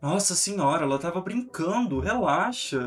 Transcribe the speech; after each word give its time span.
Nossa 0.00 0.36
senhora, 0.36 0.84
ela 0.84 0.96
tava 0.96 1.20
brincando, 1.20 1.98
relaxa. 1.98 2.80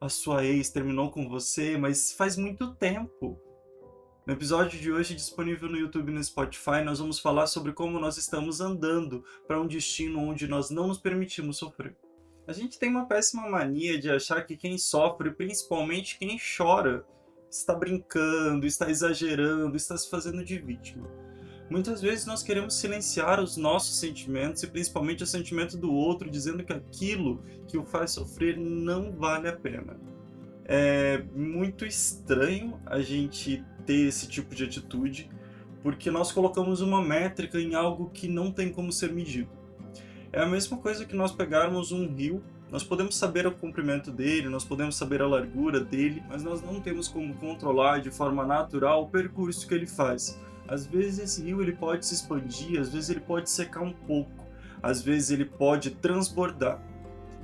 a 0.00 0.08
sua 0.08 0.44
ex 0.44 0.70
terminou 0.70 1.10
com 1.10 1.28
você, 1.28 1.76
mas 1.76 2.12
faz 2.12 2.36
muito 2.36 2.72
tempo. 2.76 3.36
No 4.24 4.32
episódio 4.32 4.78
de 4.78 4.92
hoje, 4.92 5.16
disponível 5.16 5.68
no 5.68 5.76
YouTube 5.76 6.10
e 6.10 6.14
no 6.14 6.22
Spotify, 6.22 6.82
nós 6.84 7.00
vamos 7.00 7.18
falar 7.18 7.48
sobre 7.48 7.72
como 7.72 7.98
nós 7.98 8.16
estamos 8.16 8.60
andando 8.60 9.24
para 9.48 9.60
um 9.60 9.66
destino 9.66 10.20
onde 10.20 10.46
nós 10.46 10.70
não 10.70 10.86
nos 10.86 10.98
permitimos 10.98 11.58
sofrer. 11.58 11.96
A 12.46 12.52
gente 12.52 12.78
tem 12.78 12.90
uma 12.90 13.06
péssima 13.06 13.50
mania 13.50 13.98
de 13.98 14.08
achar 14.08 14.46
que 14.46 14.56
quem 14.56 14.78
sofre, 14.78 15.32
principalmente 15.32 16.16
quem 16.16 16.38
chora, 16.38 17.04
está 17.50 17.74
brincando, 17.74 18.66
está 18.66 18.88
exagerando, 18.88 19.76
está 19.76 19.96
se 19.96 20.08
fazendo 20.08 20.44
de 20.44 20.58
vítima. 20.60 21.08
Muitas 21.70 22.02
vezes 22.02 22.26
nós 22.26 22.42
queremos 22.42 22.74
silenciar 22.74 23.40
os 23.40 23.56
nossos 23.56 24.00
sentimentos 24.00 24.60
e 24.64 24.66
principalmente 24.66 25.22
o 25.22 25.26
sentimento 25.26 25.76
do 25.76 25.92
outro, 25.92 26.28
dizendo 26.28 26.64
que 26.64 26.72
aquilo 26.72 27.44
que 27.68 27.78
o 27.78 27.84
faz 27.84 28.10
sofrer 28.10 28.58
não 28.58 29.12
vale 29.12 29.48
a 29.48 29.52
pena. 29.52 29.96
É 30.64 31.22
muito 31.32 31.86
estranho 31.86 32.80
a 32.84 33.00
gente 33.00 33.64
ter 33.86 34.08
esse 34.08 34.26
tipo 34.26 34.52
de 34.52 34.64
atitude, 34.64 35.30
porque 35.80 36.10
nós 36.10 36.32
colocamos 36.32 36.80
uma 36.80 37.00
métrica 37.00 37.60
em 37.60 37.76
algo 37.76 38.10
que 38.10 38.26
não 38.26 38.50
tem 38.50 38.72
como 38.72 38.90
ser 38.90 39.12
medido. 39.12 39.48
É 40.32 40.42
a 40.42 40.46
mesma 40.46 40.76
coisa 40.76 41.04
que 41.04 41.14
nós 41.14 41.30
pegarmos 41.30 41.92
um 41.92 42.12
rio, 42.12 42.42
nós 42.68 42.82
podemos 42.82 43.16
saber 43.16 43.46
o 43.46 43.52
comprimento 43.52 44.10
dele, 44.10 44.48
nós 44.48 44.64
podemos 44.64 44.96
saber 44.96 45.22
a 45.22 45.26
largura 45.26 45.78
dele, 45.78 46.20
mas 46.28 46.42
nós 46.42 46.62
não 46.62 46.80
temos 46.80 47.06
como 47.06 47.32
controlar 47.34 48.00
de 48.00 48.10
forma 48.10 48.44
natural 48.44 49.04
o 49.04 49.08
percurso 49.08 49.68
que 49.68 49.74
ele 49.74 49.86
faz. 49.86 50.36
Às 50.70 50.86
vezes 50.86 51.18
esse 51.18 51.42
rio 51.42 51.60
ele 51.60 51.72
pode 51.72 52.06
se 52.06 52.14
expandir, 52.14 52.80
às 52.80 52.92
vezes 52.92 53.10
ele 53.10 53.18
pode 53.18 53.50
secar 53.50 53.80
um 53.80 53.92
pouco, 53.92 54.46
às 54.80 55.02
vezes 55.02 55.32
ele 55.32 55.44
pode 55.44 55.90
transbordar. 55.90 56.80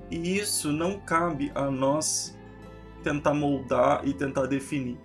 E 0.08 0.38
isso 0.38 0.70
não 0.70 1.00
cabe 1.00 1.50
a 1.52 1.68
nós 1.68 2.38
tentar 3.02 3.34
moldar 3.34 4.06
e 4.06 4.14
tentar 4.14 4.46
definir. 4.46 4.96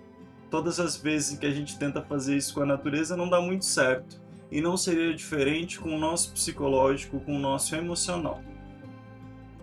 Todas 0.48 0.78
as 0.78 0.96
vezes 0.96 1.36
que 1.36 1.46
a 1.46 1.50
gente 1.50 1.76
tenta 1.76 2.00
fazer 2.00 2.36
isso 2.36 2.54
com 2.54 2.62
a 2.62 2.66
natureza 2.66 3.16
não 3.16 3.28
dá 3.28 3.40
muito 3.40 3.64
certo. 3.64 4.22
E 4.52 4.60
não 4.60 4.76
seria 4.76 5.12
diferente 5.12 5.80
com 5.80 5.96
o 5.96 5.98
nosso 5.98 6.32
psicológico, 6.32 7.18
com 7.18 7.34
o 7.34 7.40
nosso 7.40 7.74
emocional. 7.74 8.40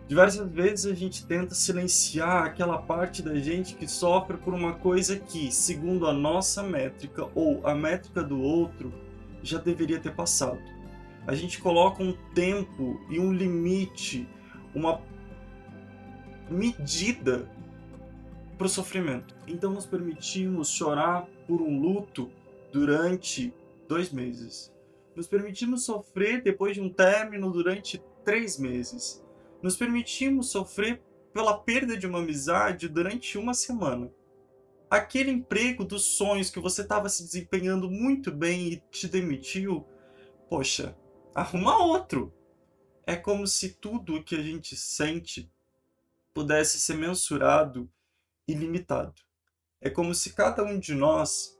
Diversas 0.10 0.50
vezes 0.50 0.86
a 0.88 0.96
gente 0.96 1.24
tenta 1.24 1.54
silenciar 1.54 2.44
aquela 2.44 2.80
parte 2.80 3.22
da 3.22 3.36
gente 3.36 3.76
que 3.76 3.88
sofre 3.88 4.38
por 4.38 4.56
uma 4.56 4.74
coisa 4.74 5.20
que, 5.20 5.52
segundo 5.52 6.08
a 6.08 6.12
nossa 6.12 6.64
métrica 6.64 7.30
ou 7.36 7.62
a 7.64 7.76
métrica 7.76 8.24
do 8.24 8.42
outro, 8.42 8.92
já 9.44 9.60
deveria 9.60 10.00
ter 10.00 10.16
passado. 10.16 10.60
A 11.28 11.36
gente 11.36 11.62
coloca 11.62 12.02
um 12.02 12.18
tempo 12.34 13.00
e 13.08 13.20
um 13.20 13.32
limite, 13.32 14.28
uma 14.74 15.00
medida 16.50 17.48
para 18.58 18.66
o 18.66 18.70
sofrimento. 18.70 19.36
Então 19.48 19.72
nos 19.72 19.86
permitimos 19.86 20.72
chorar 20.72 21.28
por 21.46 21.62
um 21.62 21.80
luto 21.80 22.32
durante 22.74 23.54
dois 23.88 24.12
meses. 24.12 24.74
Nos 25.16 25.28
permitimos 25.28 25.86
sofrer 25.86 26.42
depois 26.42 26.74
de 26.74 26.82
um 26.82 26.90
término 26.90 27.52
durante 27.52 28.02
três 28.26 28.58
meses 28.58 29.24
nos 29.62 29.76
permitimos 29.76 30.52
sofrer 30.52 31.02
pela 31.34 31.58
perda 31.58 31.98
de 31.98 32.08
uma 32.08 32.20
amizade 32.20 32.88
durante 32.88 33.38
uma 33.38 33.54
semana. 33.54 34.12
Aquele 34.90 35.30
emprego 35.30 35.86
dos 35.86 36.04
sonhos 36.04 36.50
que 36.50 36.60
você 36.60 36.82
estava 36.82 37.08
se 37.10 37.24
desempenhando 37.24 37.90
muito 37.90 38.32
bem 38.32 38.70
e 38.70 38.84
te 38.90 39.08
demitiu, 39.08 39.86
poxa, 40.50 40.98
arruma 41.36 41.78
outro. 41.78 42.34
É 43.06 43.16
como 43.16 43.46
se 43.46 43.70
tudo 43.76 44.16
o 44.16 44.24
que 44.24 44.36
a 44.36 44.42
gente 44.42 44.76
sente 44.76 45.52
pudesse 46.34 46.80
ser 46.80 46.96
mensurado 46.96 47.90
e 48.48 48.54
limitado. 48.54 49.22
É 49.82 49.90
como 49.90 50.14
se 50.14 50.34
cada 50.34 50.64
um 50.64 50.80
de 50.80 50.94
nós 50.94 51.58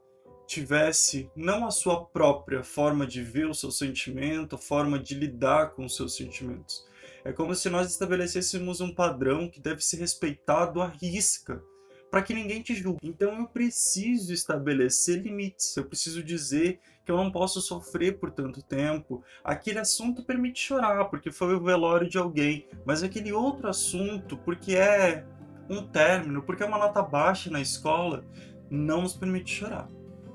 tivesse 0.50 1.30
não 1.36 1.68
a 1.68 1.72
sua 1.72 2.06
própria 2.06 2.64
forma 2.64 3.06
de 3.06 3.22
ver 3.22 3.48
o 3.48 3.54
seu 3.54 3.72
sentimento, 3.72 4.56
a 4.56 4.58
forma 4.58 4.98
de 4.98 5.14
lidar 5.14 5.76
com 5.76 5.86
os 5.86 5.96
seus 5.96 6.16
sentimentos, 6.16 6.84
é 7.30 7.32
como 7.32 7.54
se 7.54 7.70
nós 7.70 7.92
estabelecêssemos 7.92 8.82
um 8.82 8.92
padrão 8.92 9.48
que 9.48 9.62
deve 9.62 9.86
ser 9.86 9.98
respeitado 9.98 10.82
à 10.82 10.88
risca, 10.88 11.62
para 12.10 12.24
que 12.24 12.34
ninguém 12.34 12.64
te 12.64 12.74
julgue. 12.74 12.98
Então 13.04 13.38
eu 13.38 13.48
preciso 13.48 14.34
estabelecer 14.34 15.22
limites, 15.22 15.78
eu 15.78 15.86
preciso 15.86 16.24
dizer 16.24 16.80
que 17.06 17.12
eu 17.12 17.18
não 17.18 17.32
posso 17.32 17.62
sofrer 17.62 18.18
por 18.18 18.32
tanto 18.32 18.64
tempo. 18.64 19.24
Aquele 19.44 19.78
assunto 19.78 20.24
permite 20.26 20.60
chorar, 20.60 21.06
porque 21.06 21.32
foi 21.32 21.54
o 21.54 21.64
velório 21.64 22.10
de 22.10 22.18
alguém, 22.18 22.68
mas 22.84 23.04
aquele 23.04 23.32
outro 23.32 23.70
assunto, 23.70 24.36
porque 24.38 24.76
é 24.76 25.24
um 25.70 25.86
término, 25.86 26.42
porque 26.42 26.64
é 26.64 26.66
uma 26.66 26.80
nota 26.80 27.04
baixa 27.04 27.52
na 27.52 27.62
escola, 27.62 28.26
não 28.72 29.04
nos 29.04 29.14
permite 29.14 29.54
chorar. 29.54 29.88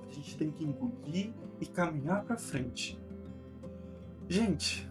A 0.09 0.12
gente 0.12 0.37
tem 0.37 0.53
que 0.53 0.62
engolir 0.62 1.32
e 1.61 1.66
caminhar 1.66 2.22
para 2.22 2.37
frente. 2.37 2.97
Gente, 4.28 4.88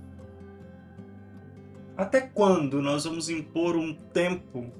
até 1.95 2.21
quando 2.21 2.81
nós 2.81 3.03
vamos 3.05 3.29
impor 3.29 3.75
um 3.75 3.93
tempo 3.93 4.71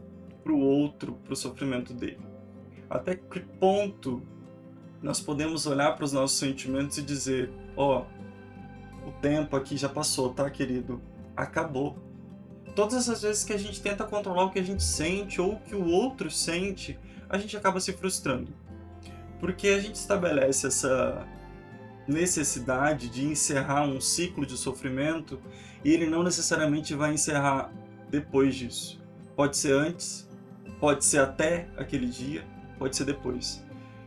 para 0.44 0.52
o 0.52 0.60
outro, 0.60 1.14
para 1.24 1.34
o 1.34 1.36
sofrimento 1.36 1.94
dele? 1.94 2.22
Até 2.90 3.16
que 3.16 3.40
ponto 3.40 4.22
nós 5.02 5.20
podemos 5.20 5.66
olhar 5.68 5.96
para 5.96 6.06
os 6.06 6.12
nossos 6.12 6.38
sentimentos 6.38 6.98
e 6.98 7.02
dizer: 7.02 7.52
ó, 7.76 8.04
oh, 9.06 9.10
o 9.10 9.12
tempo 9.22 9.56
aqui 9.56 9.78
já 9.78 9.90
passou, 9.90 10.34
tá, 10.34 10.50
querido? 10.50 11.02
Acabou. 11.36 11.98
Todas 12.76 13.08
as 13.08 13.22
vezes 13.22 13.44
que 13.44 13.54
a 13.54 13.58
gente 13.58 13.82
tenta 13.82 14.04
controlar 14.04 14.46
o 14.46 14.52
que 14.52 14.60
a 14.60 14.64
gente 14.64 14.82
sente 14.82 15.40
ou 15.40 15.54
o 15.54 15.60
que 15.60 15.76
o 15.76 15.88
outro 15.88 16.32
sente, 16.32 16.98
a 17.30 17.38
gente 17.38 17.56
acaba 17.56 17.80
se 17.80 17.94
frustrando. 17.94 18.52
Porque 19.40 19.68
a 19.68 19.80
gente 19.80 19.96
estabelece 19.96 20.68
essa 20.68 21.28
necessidade 22.08 23.10
de 23.10 23.26
encerrar 23.26 23.84
um 23.84 24.02
ciclo 24.02 24.46
de 24.46 24.58
sofrimento 24.58 25.40
e 25.84 25.92
ele 25.92 26.08
não 26.08 26.24
necessariamente 26.24 26.94
vai 26.94 27.14
encerrar 27.14 27.72
depois 28.10 28.56
disso. 28.56 29.02
Pode 29.36 29.58
ser 29.58 29.74
antes, 29.74 30.30
pode 30.80 31.04
ser 31.06 31.20
até 31.20 31.68
aquele 31.78 32.08
dia, 32.08 32.46
pode 32.78 32.96
ser 32.96 33.06
depois. 33.06 33.64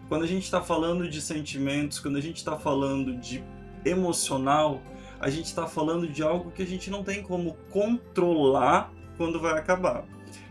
Quando 0.09 0.23
a 0.23 0.27
gente 0.27 0.45
está 0.45 0.61
falando 0.61 1.09
de 1.09 1.21
sentimentos, 1.21 1.99
quando 1.99 2.17
a 2.17 2.21
gente 2.21 2.37
está 2.37 2.57
falando 2.57 3.17
de 3.17 3.43
emocional, 3.85 4.81
a 5.19 5.29
gente 5.31 5.47
está 5.47 5.67
falando 5.67 6.07
de 6.07 6.23
algo 6.23 6.51
que 6.51 6.63
a 6.63 6.67
gente 6.67 6.91
não 6.91 7.03
tem 7.03 7.23
como 7.23 7.55
controlar 7.71 8.93
quando 9.17 9.41
vai 9.41 9.59
acabar. 9.59 10.05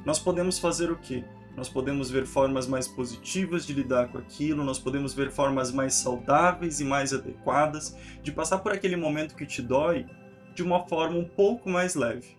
Nós 0.03 0.19
podemos 0.19 0.59
fazer 0.59 0.91
o 0.91 0.97
quê? 0.97 1.23
Nós 1.55 1.69
podemos 1.69 2.09
ver 2.09 2.25
formas 2.25 2.67
mais 2.67 2.87
positivas 2.87 3.65
de 3.65 3.73
lidar 3.73 4.09
com 4.11 4.17
aquilo, 4.17 4.63
nós 4.63 4.77
podemos 4.77 5.13
ver 5.13 5.31
formas 5.31 5.71
mais 5.71 5.93
saudáveis 5.93 6.81
e 6.81 6.83
mais 6.83 7.13
adequadas 7.13 7.95
de 8.21 8.31
passar 8.31 8.59
por 8.59 8.73
aquele 8.73 8.97
momento 8.97 9.35
que 9.35 9.45
te 9.45 9.61
dói 9.61 10.05
de 10.53 10.61
uma 10.61 10.85
forma 10.87 11.17
um 11.17 11.27
pouco 11.27 11.69
mais 11.69 11.95
leve. 11.95 12.37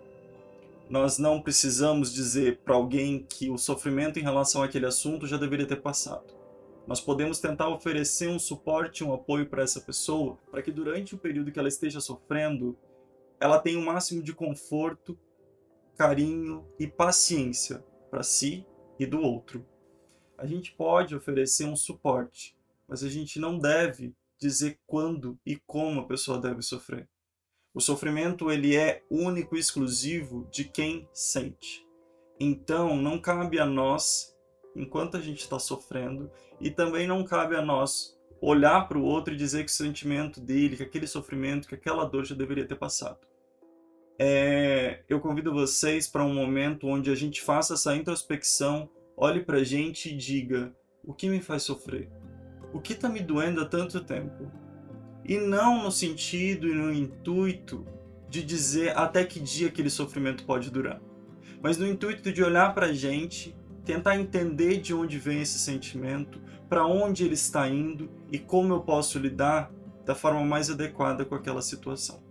Nós 0.89 1.19
não 1.19 1.41
precisamos 1.41 2.13
dizer 2.13 2.59
para 2.59 2.75
alguém 2.75 3.27
que 3.29 3.51
o 3.51 3.59
sofrimento 3.59 4.19
em 4.19 4.23
relação 4.23 4.63
àquele 4.63 4.87
assunto 4.87 5.27
já 5.27 5.37
deveria 5.37 5.67
ter 5.67 5.81
passado. 5.81 6.35
Nós 6.87 7.01
podemos 7.01 7.41
tentar 7.41 7.69
oferecer 7.69 8.29
um 8.29 8.39
suporte, 8.39 9.03
um 9.03 9.13
apoio 9.13 9.47
para 9.47 9.63
essa 9.63 9.81
pessoa, 9.81 10.39
para 10.51 10.63
que 10.63 10.71
durante 10.71 11.15
o 11.15 11.19
período 11.19 11.51
que 11.51 11.59
ela 11.59 11.69
esteja 11.69 12.01
sofrendo, 12.01 12.79
ela 13.41 13.59
tenha 13.59 13.79
o 13.79 13.83
um 13.83 13.85
máximo 13.85 14.23
de 14.23 14.33
conforto, 14.33 15.19
carinho 15.97 16.65
e 16.79 16.87
paciência 16.87 17.85
para 18.09 18.23
si 18.23 18.65
e 18.99 19.07
do 19.07 19.21
outro. 19.21 19.67
A 20.39 20.47
gente 20.47 20.73
pode 20.73 21.15
oferecer 21.15 21.65
um 21.65 21.77
suporte, 21.77 22.57
mas 22.89 23.03
a 23.03 23.09
gente 23.09 23.39
não 23.39 23.59
deve 23.59 24.15
dizer 24.39 24.79
quando 24.87 25.39
e 25.47 25.57
como 25.67 26.01
a 26.01 26.07
pessoa 26.07 26.39
deve 26.39 26.63
sofrer. 26.63 27.09
O 27.73 27.81
sofrimento 27.81 28.51
ele 28.51 28.77
é 28.77 29.03
único 29.11 29.57
e 29.57 29.61
exclusivo 29.61 30.47
de 30.51 30.65
quem 30.65 31.09
sente. 31.13 31.87
Então 32.39 32.97
não 32.97 33.19
cabe 33.19 33.59
a 33.59 33.67
nós, 33.67 34.35
enquanto 34.75 35.17
a 35.17 35.21
gente 35.21 35.41
está 35.41 35.59
sofrendo, 35.59 36.31
e 36.61 36.71
também 36.71 37.07
não 37.07 37.25
cabe 37.25 37.57
a 37.57 37.63
nós 37.63 38.19
olhar 38.41 38.87
para 38.87 38.99
o 38.99 39.05
outro 39.05 39.33
e 39.33 39.37
dizer 39.37 39.65
que 39.65 39.71
o 39.71 39.75
sentimento 39.75 40.41
dele, 40.41 40.77
que 40.77 40.83
aquele 40.83 41.07
sofrimento, 41.07 41.69
que 41.69 41.75
aquela 41.75 42.05
dor 42.05 42.25
já 42.25 42.35
deveria 42.35 42.67
ter 42.67 42.77
passado 42.77 43.27
é, 44.19 45.01
eu 45.09 45.21
convido 45.21 45.53
vocês 45.53 46.09
para 46.09 46.25
um 46.25 46.33
momento 46.33 46.87
onde 46.87 47.11
a 47.11 47.15
gente 47.15 47.43
faça 47.43 47.75
essa 47.75 47.95
introspecção, 47.95 48.89
olhe 49.17 49.43
para 49.43 49.59
a 49.59 49.65
gente 49.65 50.09
e 50.09 50.17
diga: 50.17 50.75
o 51.05 51.13
que 51.13 51.29
me 51.29 51.41
faz 51.41 51.63
sofrer? 51.63 52.11
O 52.73 52.81
que 52.81 52.95
está 52.95 53.09
me 53.09 53.21
doendo 53.21 53.61
há 53.61 53.67
tanto 53.67 54.01
tempo? 54.01 54.51
E 55.25 55.39
não 55.39 55.83
no 55.83 55.91
sentido 55.91 56.67
e 56.69 56.75
no 56.75 56.93
intuito 56.93 57.87
de 58.29 58.43
dizer 58.43 58.97
até 58.97 59.25
que 59.25 59.41
dia 59.41 59.69
aquele 59.69 59.91
sofrimento 59.91 60.45
pode 60.45 60.71
durar, 60.71 61.01
mas 61.63 61.79
no 61.79 61.87
intuito 61.87 62.33
de 62.33 62.43
olhar 62.43 62.75
para 62.75 62.87
a 62.87 62.93
gente, 62.93 63.57
tentar 63.85 64.19
entender 64.19 64.79
de 64.79 64.93
onde 64.93 65.19
vem 65.19 65.41
esse 65.41 65.59
sentimento, 65.59 66.41
para 66.69 66.87
onde 66.87 67.25
ele 67.25 67.35
está 67.35 67.69
indo 67.69 68.11
e 68.31 68.39
como 68.39 68.75
eu 68.75 68.81
posso 68.81 69.19
lidar 69.19 69.71
da 70.05 70.15
forma 70.15 70.45
mais 70.45 70.71
adequada 70.71 71.25
com 71.25 71.35
aquela 71.35 71.63
situação. 71.63 72.26